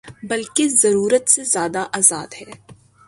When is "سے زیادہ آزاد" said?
1.29-2.33